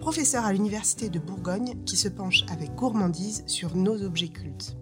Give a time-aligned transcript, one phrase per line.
[0.00, 4.76] professeur à l'Université de Bourgogne, qui se penche avec gourmandise sur nos objets cultes.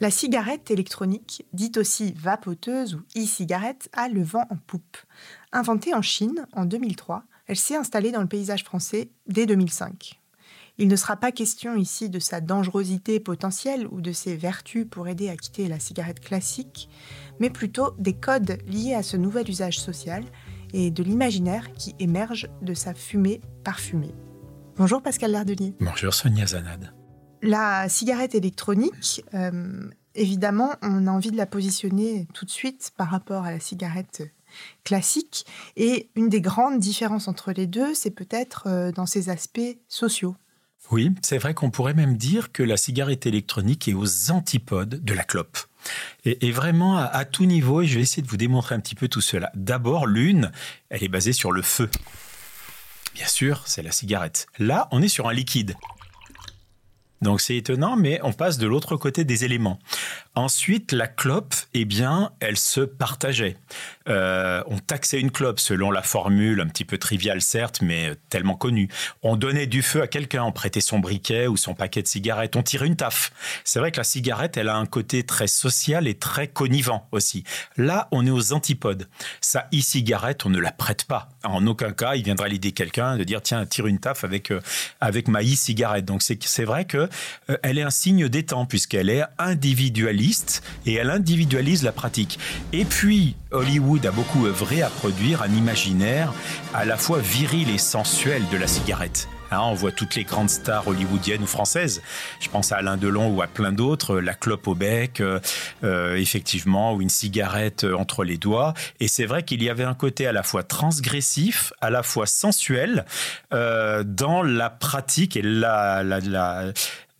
[0.00, 4.96] La cigarette électronique, dite aussi vapoteuse ou e-cigarette, a le vent en poupe.
[5.52, 10.20] Inventée en Chine en 2003, elle s'est installée dans le paysage français dès 2005.
[10.76, 15.06] Il ne sera pas question ici de sa dangerosité potentielle ou de ses vertus pour
[15.06, 16.88] aider à quitter la cigarette classique,
[17.40, 20.24] mais plutôt des codes liés à ce nouvel usage social
[20.72, 24.14] et de l'imaginaire qui émerge de sa fumée parfumée.
[24.76, 25.74] Bonjour Pascal Lardelier.
[25.80, 26.92] Bonjour Sonia Zanad.
[27.42, 33.10] La cigarette électronique, euh, évidemment, on a envie de la positionner tout de suite par
[33.10, 34.22] rapport à la cigarette
[34.82, 35.46] classique.
[35.76, 40.36] Et une des grandes différences entre les deux, c'est peut-être euh, dans ses aspects sociaux.
[40.90, 45.14] Oui, c'est vrai qu'on pourrait même dire que la cigarette électronique est aux antipodes de
[45.14, 45.58] la clope.
[46.24, 49.08] Et, vraiment à, tout niveau, et je vais essayer de vous démontrer un petit peu
[49.08, 49.50] tout cela.
[49.54, 50.50] D'abord, l'une,
[50.90, 51.90] elle est basée sur le feu.
[53.14, 54.46] Bien sûr, c'est la cigarette.
[54.58, 55.76] Là, on est sur un liquide.
[57.22, 59.78] Donc c'est étonnant, mais on passe de l'autre côté des éléments.
[60.34, 63.56] Ensuite, la clope, eh bien, elle se partageait.
[64.08, 68.56] Euh, on taxait une clope selon la formule, un petit peu triviale certes, mais tellement
[68.56, 68.88] connue.
[69.22, 72.56] On donnait du feu à quelqu'un, on prêtait son briquet ou son paquet de cigarettes,
[72.56, 73.32] on tirait une taffe.
[73.64, 77.44] C'est vrai que la cigarette, elle a un côté très social et très connivant aussi.
[77.76, 79.08] Là, on est aux antipodes.
[79.40, 81.30] Sa e-cigarette, on ne la prête pas.
[81.44, 84.60] En aucun cas, il viendra l'idée quelqu'un de dire tiens, tire une taffe avec, euh,
[85.00, 86.04] avec ma e-cigarette.
[86.04, 87.03] Donc c'est vrai que
[87.50, 92.38] euh, elle est un signe des temps puisqu'elle est individualiste et elle individualise la pratique.
[92.72, 96.32] Et puis, Hollywood a beaucoup œuvré à produire un imaginaire
[96.72, 99.28] à la fois viril et sensuel de la cigarette.
[99.50, 102.02] Hein, on voit toutes les grandes stars hollywoodiennes ou françaises.
[102.40, 105.38] Je pense à Alain Delon ou à plein d'autres, la clope au bec, euh,
[105.82, 108.74] euh, effectivement, ou une cigarette euh, entre les doigts.
[109.00, 112.26] Et c'est vrai qu'il y avait un côté à la fois transgressif, à la fois
[112.26, 113.04] sensuel
[113.50, 116.02] dans la pratique et la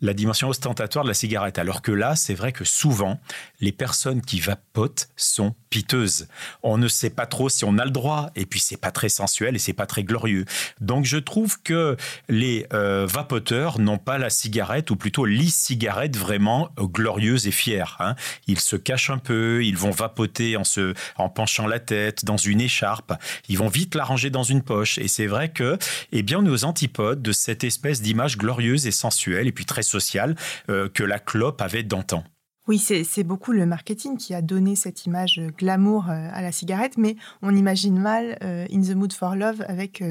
[0.01, 1.59] dimension ostentatoire de la cigarette.
[1.59, 3.21] Alors que là, c'est vrai que souvent,
[3.61, 6.29] les personnes qui vapotent sont piteuses.
[6.63, 9.09] On ne sait pas trop si on a le droit, et puis c'est pas très
[9.09, 10.45] sensuel et c'est pas très glorieux.
[10.81, 11.97] Donc je trouve que
[12.29, 17.97] les euh, vapoteurs n'ont pas la cigarette, ou plutôt l'e-cigarette vraiment euh, glorieuse et fière.
[17.99, 18.15] Hein.
[18.47, 22.37] Ils se cachent un peu, ils vont vapoter en se, en penchant la tête dans
[22.37, 23.13] une écharpe.
[23.49, 24.99] Ils vont vite la ranger dans une poche.
[24.99, 25.77] Et c'est vrai que,
[26.13, 30.37] eh bien, aux antipodes de cette espèce d'image glorieuse et sensuelle, et puis très sociale
[30.71, 32.23] euh, que la clope avait d'antan.
[32.67, 36.97] Oui, c'est beaucoup le marketing qui a donné cette image glamour euh, à la cigarette,
[36.97, 40.03] mais on imagine mal euh, In the Mood for Love avec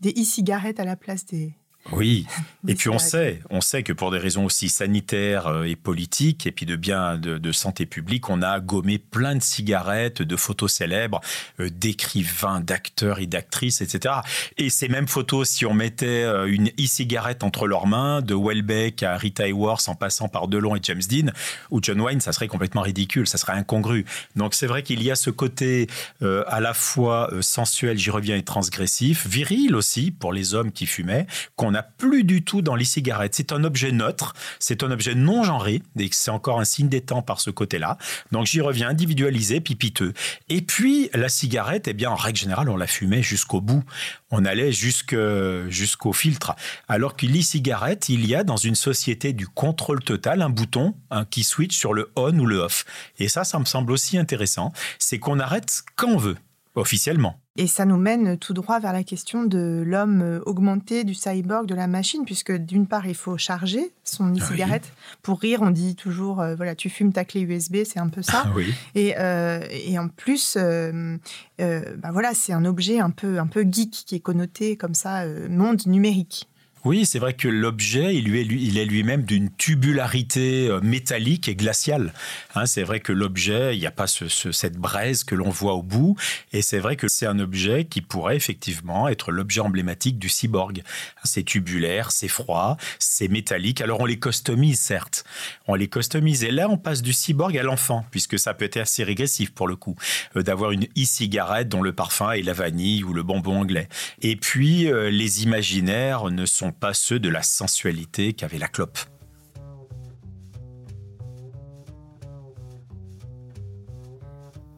[0.00, 1.57] des e-cigarettes à la place des,
[1.92, 2.26] oui,
[2.68, 6.46] et puis on sait, on sait que pour des raisons aussi sanitaires euh, et politiques,
[6.46, 10.72] et puis de bien de, santé publique, on a gommé plein de cigarettes, de photos
[10.72, 11.20] célèbres,
[11.60, 14.16] euh, d'écrivains, d'acteurs et d'actrices, etc.
[14.58, 19.02] Et ces mêmes photos, si on mettait euh, une e-cigarette entre leurs mains, de Welbeck
[19.02, 21.32] à Rita Hayworth en passant par Delon et James Dean,
[21.70, 24.04] ou John Wayne, ça serait complètement ridicule, ça serait incongru.
[24.36, 25.88] Donc c'est vrai qu'il y a ce côté
[26.20, 31.26] à la fois sensuel, j'y reviens, et transgressif, viril aussi pour les hommes qui fumaient,
[31.56, 33.34] qu'on plus du tout dans l'e-cigarette.
[33.34, 37.00] C'est un objet neutre, c'est un objet non genré, et c'est encore un signe des
[37.00, 37.98] temps par ce côté-là.
[38.32, 40.12] Donc j'y reviens, individualisé, pipiteux.
[40.48, 43.84] Et puis la cigarette, eh bien en règle générale, on la fumait jusqu'au bout.
[44.30, 46.54] On allait jusqu'au filtre.
[46.86, 50.94] Alors que l'e-cigarette, il y a dans une société du contrôle total un bouton
[51.30, 52.84] qui switch sur le on ou le off.
[53.18, 54.72] Et ça, ça me semble aussi intéressant.
[54.98, 56.36] C'est qu'on arrête quand on veut,
[56.78, 57.40] officiellement.
[57.56, 61.66] Et ça nous mène tout droit vers la question de l'homme euh, augmenté, du cyborg,
[61.66, 64.92] de la machine, puisque d'une part, il faut charger son e-cigarette.
[65.22, 68.22] Pour rire, on dit toujours, euh, voilà, tu fumes ta clé USB, c'est un peu
[68.22, 68.44] ça.
[68.46, 68.52] Ah
[68.94, 73.90] et, euh, et, en plus, bah voilà, c'est un objet un peu, un peu geek
[73.90, 76.48] qui est connoté comme ça, monde numérique.
[76.88, 82.14] Oui, c'est vrai que l'objet, il, est lui-même d'une tubularité euh, métallique et glaciale.
[82.54, 85.82] Hein, c'est vrai que l'objet, il n'y a pas cette braise que l'on voit au
[85.82, 86.16] bout,
[86.54, 90.82] et c'est vrai que c'est un objet qui pourrait effectivement être l'objet emblématique du cyborg.
[91.24, 93.82] C'est tubulaire, c'est froid, c'est métallique.
[93.82, 95.24] Alors on les customise, certes.
[95.66, 98.78] On les customise, et là on passe du cyborg à l'enfant, puisque ça peut être
[98.78, 99.96] assez régressif pour le coup,
[100.36, 103.90] euh, d'avoir une e-cigarette dont le parfum est la vanille ou le bonbon anglais.
[104.22, 108.98] Et puis euh, les imaginaires ne sont pas ceux de la sensualité qu'avait la clope.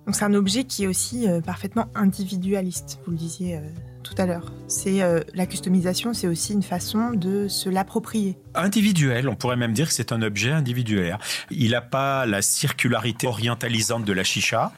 [0.06, 3.60] Donc c'est un objet qui est aussi euh, parfaitement individualiste, vous le disiez euh,
[4.02, 4.52] tout à l'heure.
[4.66, 8.36] C'est euh, la customisation, c'est aussi une façon de se l'approprier.
[8.54, 11.16] Individuel, on pourrait même dire que c'est un objet individuel.
[11.52, 14.72] Il n'a pas la circularité orientalisante de la chicha.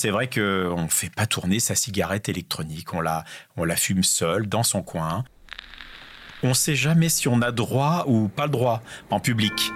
[0.00, 3.24] C'est vrai qu'on ne fait pas tourner sa cigarette électronique, on la,
[3.74, 5.24] fume seul, dans son coin.
[6.44, 8.80] On ne sait jamais si on a droit ou pas le droit
[9.10, 9.72] en public.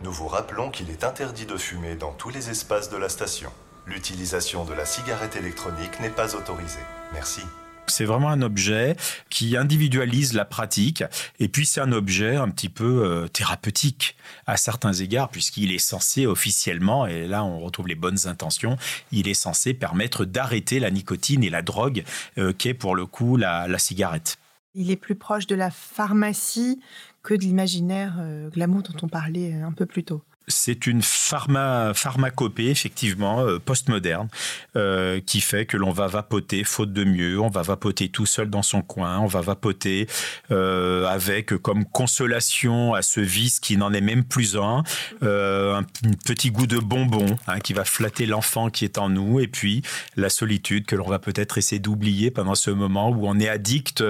[0.00, 3.52] Nous vous rappelons qu'il est interdit de fumer dans tous les espaces de la station.
[3.84, 6.80] L'utilisation de la cigarette électronique n'est pas autorisée.
[7.12, 7.42] Merci.
[7.88, 8.96] C'est vraiment un objet
[9.30, 11.04] qui individualise la pratique
[11.38, 14.16] et puis c'est un objet un petit peu euh, thérapeutique
[14.46, 18.76] à certains égards puisqu'il est censé officiellement, et là on retrouve les bonnes intentions,
[19.12, 22.04] il est censé permettre d'arrêter la nicotine et la drogue
[22.38, 24.38] euh, qu'est pour le coup la, cigarette.
[24.74, 26.80] Il est plus proche de la pharmacie
[27.22, 31.92] que de l'imaginaire euh, glamour dont on parlait un peu plus tôt c'est une pharma,
[31.94, 34.28] pharmacopée, effectivement, euh, postmoderne,
[34.76, 38.48] euh, qui fait que l'on va vapoter faute de mieux, on va vapoter tout seul
[38.48, 40.06] dans son coin, on va vapoter
[40.50, 44.84] euh, avec comme consolation à ce vice qui n'en est même plus un,
[45.22, 45.82] un,
[46.24, 49.82] petit goût de bonbon hein, qui va flatter l'enfant qui est en nous, et puis
[50.16, 54.04] la solitude que l'on va peut-être essayer d'oublier pendant ce moment où on est addict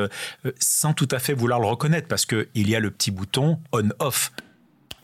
[0.59, 4.33] sans tout à fait vouloir le reconnaître, parce qu'il y a le petit bouton on-off.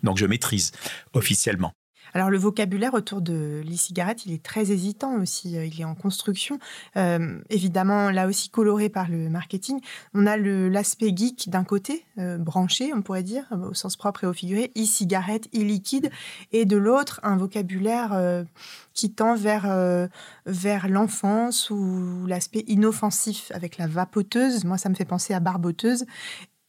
[0.02, 0.72] Donc je maîtrise
[1.12, 1.72] officiellement.
[2.14, 5.94] Alors le vocabulaire autour de l'e-cigarette, il est très hésitant aussi, euh, il est en
[5.94, 6.58] construction.
[6.96, 9.80] Euh, évidemment, là aussi coloré par le marketing.
[10.12, 14.26] On a l'aspect geek d'un côté, euh, branché, on pourrait dire, au sens propre et
[14.26, 16.10] au figuré, e-cigarette, e-liquide,
[16.52, 18.44] et de l'autre, un vocabulaire
[18.92, 20.08] qui tend vers,
[20.46, 24.64] vers l'enfance ou l'aspect inoffensif avec la vapoteuse.
[24.64, 26.04] Moi, ça me fait penser à barboteuse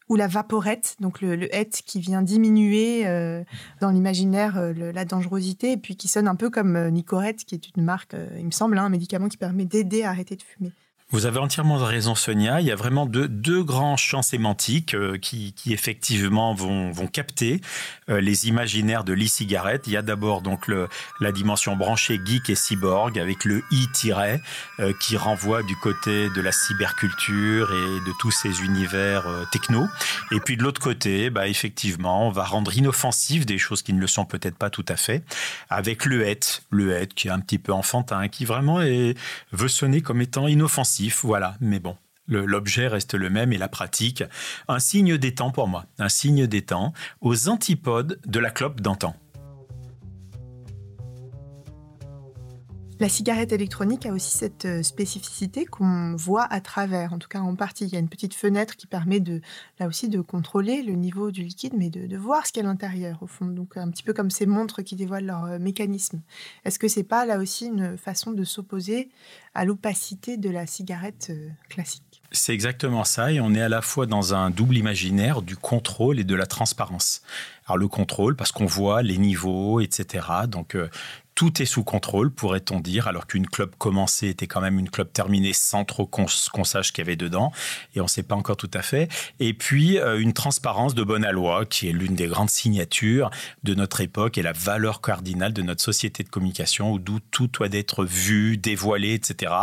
[0.10, 1.48] ou la vaporette, donc le, le
[1.86, 3.44] qui vient diminuer euh,
[3.80, 7.56] dans l'imaginaire euh, la dangerosité, et puis qui sonne un peu comme euh, Nicorette, qui
[7.56, 10.44] est une marque, il me semble, hein, un médicament qui permet d'aider à arrêter de
[10.44, 10.72] fumer.
[11.14, 12.60] Vous avez entièrement raison, Sonia.
[12.60, 17.62] Il y a vraiment deux, grands champs sémantiques euh, qui, effectivement vont, capter
[18.10, 19.84] euh, les imaginaires de l'e-cigarette.
[19.86, 20.72] Il y a d'abord donc
[21.20, 23.88] la dimension branchée geek et cyborg avec le i-
[24.80, 29.86] euh, qui renvoie du côté de la cyberculture et de tous ces univers techno.
[30.32, 34.00] Et puis de l'autre côté, bah, effectivement, on va rendre inoffensif des choses qui ne
[34.02, 35.24] le sont peut-être pas tout à fait
[35.70, 39.16] avec le het, le het qui est un petit peu enfantin, qui vraiment est,
[39.52, 41.56] veut sonner comme étant inoffensif voilà.
[41.60, 41.98] Mais bon,
[42.28, 44.24] l'objet reste le même et la pratique,
[44.68, 48.82] un signe des temps pour moi, un signe des temps, aux antipodes de la clope
[48.82, 49.16] d'antan.
[53.04, 57.42] La cigarette électronique a aussi cette euh, spécificité qu'on voit à travers, en tout cas
[57.42, 57.84] en partie.
[57.84, 59.42] Il y a une petite fenêtre qui permet de,
[59.78, 62.70] là aussi de contrôler le niveau du liquide, mais de, voir ce qu'il y a
[62.70, 63.44] à l'intérieur, au fond.
[63.48, 66.22] Donc un petit peu comme ces montres qui dévoilent leur euh, mécanisme.
[66.64, 69.10] Est-ce que c'est pas là aussi une façon de s'opposer
[69.54, 72.22] à l'opacité de la cigarette euh, classique?
[72.32, 76.20] C'est exactement ça, et on est à la fois dans un double imaginaire du contrôle
[76.20, 77.22] et de la transparence.
[77.66, 80.26] Alors le contrôle, parce qu'on voit les niveaux, etc.
[80.48, 80.76] Donc
[81.36, 85.12] tout est sous contrôle, pourrait-on dire, alors qu'une club commencée était quand même une club
[85.12, 87.52] terminée sans trop qu'on sache qu'il y avait dedans,
[87.96, 89.10] et on ne sait pas encore tout à fait.
[89.40, 93.30] Et puis, euh, une transparence de bonne loi, qui est l'une des grandes signatures
[93.64, 97.48] de notre époque et la valeur cardinale de notre société de communication, où d'où tout
[97.48, 99.54] doit être vu, dévoilé, etc.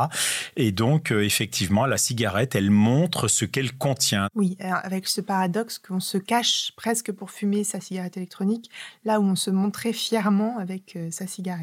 [0.56, 4.28] Et donc, euh, effectivement, la cigarette, elle montre ce qu'elle contient.
[4.34, 8.70] Oui, avec ce paradoxe qu'on se cache presque pour fumer sa cigarette électronique,
[9.04, 11.59] là où on se montrait fièrement avec euh, sa cigarette.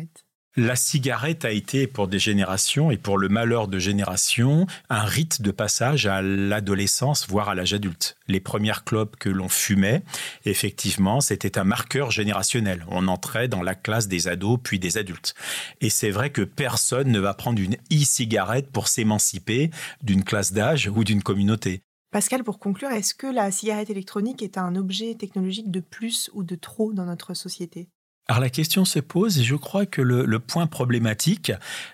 [0.60, 5.44] La cigarette a été pour des générations et pour le malheur de générations un rite
[5.44, 8.18] de passage à l'adolescence, voire à l'âge adulte.
[8.28, 10.02] Les premières clopes que l'on fumait,
[10.46, 12.88] effectivement, c'était un marqueur générationnel.
[12.90, 15.36] On entrait dans la classe des ados puis des adultes.
[15.80, 19.70] Et c'est vrai que personne ne va prendre une e-cigarette pour s'émanciper
[20.02, 21.84] d'une classe d'âge ou d'une communauté.
[22.10, 26.42] Pascal, pour conclure, est-ce que la cigarette électronique est un objet technologique de plus ou
[26.42, 27.90] de trop dans notre société?
[28.30, 31.54] Alors la question se pose et je crois que le, point problématique,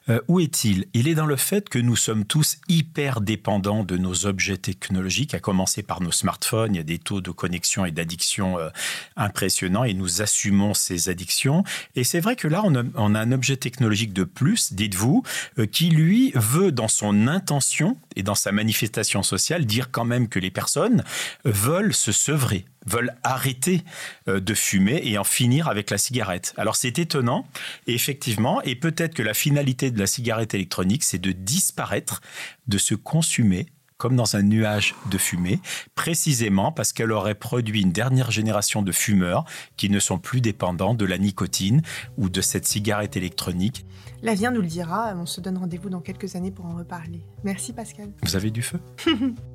[0.10, 0.88] euh, où est-il?
[0.96, 5.36] Il est dans le fait que nous sommes tous hyper dépendants de nos objets technologiques,
[5.36, 6.74] à commencer par nos smartphones.
[6.74, 8.70] Il y a des taux de connexion et d'addiction euh,
[9.16, 11.64] impressionnants et nous assumons ces addictions.
[11.96, 12.74] Et c'est vrai que là, on
[13.14, 15.22] a, un objet technologique de plus, dites-vous,
[15.60, 20.28] euh, qui lui veut dans son intention et dans sa manifestation sociale dire quand même
[20.28, 21.04] que les personnes
[21.46, 23.82] veulent se sevrer veulent arrêter
[24.28, 26.54] euh, de fumer et en finir avec la cigarette.
[26.58, 27.48] Alors c'est étonnant,
[27.88, 32.22] effectivement, et peut-être que la finalité de la cigarette électronique, c'est de disparaître,
[32.68, 35.62] de se consumer comme dans un nuage de fumée,
[35.96, 39.46] précisément parce qu'elle aurait produit une dernière génération de fumeurs
[39.78, 41.82] qui ne sont plus dépendants de la nicotine
[42.18, 43.86] ou de cette cigarette électronique.
[44.22, 47.26] L'avenir nous le dira, on se donne rendez-vous dans quelques années pour en reparler.
[47.46, 48.12] Merci Pascal.
[48.24, 48.82] Vous avez du feu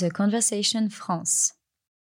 [0.00, 1.52] The Conversation France.